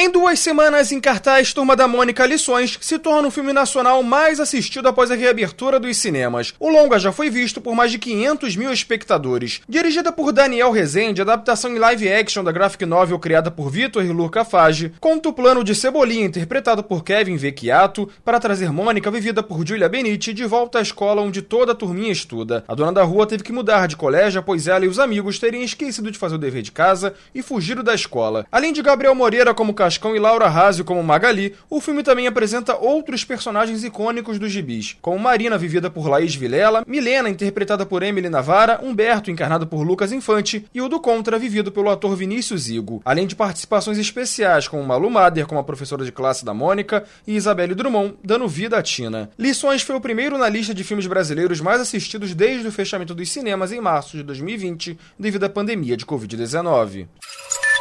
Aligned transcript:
Em 0.00 0.08
duas 0.08 0.38
semanas 0.38 0.92
em 0.92 1.00
cartaz, 1.00 1.52
Turma 1.52 1.74
da 1.74 1.88
Mônica 1.88 2.24
Lições 2.24 2.78
se 2.80 3.00
torna 3.00 3.26
o 3.26 3.32
filme 3.32 3.52
nacional 3.52 4.00
mais 4.00 4.38
assistido 4.38 4.86
após 4.86 5.10
a 5.10 5.16
reabertura 5.16 5.80
dos 5.80 5.96
cinemas. 5.96 6.54
O 6.60 6.68
longa 6.68 7.00
já 7.00 7.10
foi 7.10 7.28
visto 7.28 7.60
por 7.60 7.74
mais 7.74 7.90
de 7.90 7.98
500 7.98 8.54
mil 8.54 8.72
espectadores. 8.72 9.60
Dirigida 9.68 10.12
por 10.12 10.30
Daniel 10.30 10.70
Rezende, 10.70 11.20
adaptação 11.20 11.72
em 11.72 11.80
live 11.80 12.12
action 12.12 12.44
da 12.44 12.52
graphic 12.52 12.86
novel 12.86 13.18
criada 13.18 13.50
por 13.50 13.72
Vitor 13.72 14.04
e 14.04 14.12
Luca 14.12 14.44
Fage, 14.44 14.92
conta 15.00 15.30
o 15.30 15.32
plano 15.32 15.64
de 15.64 15.74
Cebolinha, 15.74 16.26
interpretado 16.26 16.84
por 16.84 17.02
Kevin 17.02 17.34
Vecchiato, 17.34 18.08
para 18.24 18.38
trazer 18.38 18.70
Mônica, 18.70 19.10
vivida 19.10 19.42
por 19.42 19.66
Julia 19.66 19.88
Benite, 19.88 20.32
de 20.32 20.44
volta 20.44 20.78
à 20.78 20.82
escola 20.82 21.22
onde 21.22 21.42
toda 21.42 21.72
a 21.72 21.74
turminha 21.74 22.12
estuda. 22.12 22.62
A 22.68 22.74
dona 22.76 22.92
da 22.92 23.02
rua 23.02 23.26
teve 23.26 23.42
que 23.42 23.52
mudar 23.52 23.88
de 23.88 23.96
colégio, 23.96 24.44
pois 24.44 24.68
ela 24.68 24.84
e 24.84 24.88
os 24.88 25.00
amigos 25.00 25.40
teriam 25.40 25.64
esquecido 25.64 26.08
de 26.08 26.18
fazer 26.18 26.36
o 26.36 26.38
dever 26.38 26.62
de 26.62 26.70
casa 26.70 27.14
e 27.34 27.42
fugiram 27.42 27.82
da 27.82 27.96
escola. 27.96 28.46
Além 28.52 28.72
de 28.72 28.80
Gabriel 28.80 29.16
Moreira 29.16 29.52
como 29.52 29.74
Cascão 29.88 30.14
e 30.14 30.18
Laura 30.18 30.50
Razio 30.50 30.84
como 30.84 31.02
Magali, 31.02 31.54
o 31.70 31.80
filme 31.80 32.02
também 32.02 32.26
apresenta 32.26 32.76
outros 32.76 33.24
personagens 33.24 33.82
icônicos 33.84 34.38
dos 34.38 34.52
gibis, 34.52 34.98
como 35.00 35.18
Marina, 35.18 35.56
vivida 35.56 35.88
por 35.88 36.06
Laís 36.06 36.34
Vilela, 36.34 36.84
Milena, 36.86 37.30
interpretada 37.30 37.86
por 37.86 38.02
Emily 38.02 38.28
Navara, 38.28 38.80
Humberto, 38.82 39.30
encarnado 39.30 39.66
por 39.66 39.80
Lucas 39.80 40.12
Infante, 40.12 40.66
e 40.74 40.82
o 40.82 40.90
do 40.90 41.00
Contra, 41.00 41.38
vivido 41.38 41.72
pelo 41.72 41.88
ator 41.88 42.14
Vinícius 42.14 42.68
Igo, 42.68 43.00
além 43.02 43.26
de 43.26 43.34
participações 43.34 43.96
especiais 43.96 44.68
como 44.68 44.84
Malu 44.84 45.08
Mader, 45.08 45.46
como 45.46 45.58
a 45.58 45.64
professora 45.64 46.04
de 46.04 46.12
classe 46.12 46.44
da 46.44 46.52
Mônica, 46.52 47.04
e 47.26 47.34
Isabelle 47.34 47.74
Drummond, 47.74 48.16
dando 48.22 48.46
vida 48.46 48.76
a 48.76 48.82
Tina. 48.82 49.30
Lições 49.38 49.80
foi 49.80 49.96
o 49.96 50.02
primeiro 50.02 50.36
na 50.36 50.50
lista 50.50 50.74
de 50.74 50.84
filmes 50.84 51.06
brasileiros 51.06 51.62
mais 51.62 51.80
assistidos 51.80 52.34
desde 52.34 52.68
o 52.68 52.72
fechamento 52.72 53.14
dos 53.14 53.30
cinemas 53.30 53.72
em 53.72 53.80
março 53.80 54.18
de 54.18 54.22
2020, 54.22 54.98
devido 55.18 55.44
à 55.44 55.48
pandemia 55.48 55.96
de 55.96 56.04
Covid-19. 56.04 57.06